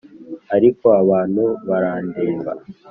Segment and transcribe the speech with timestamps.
[0.55, 2.51] ariko abantu barandeba,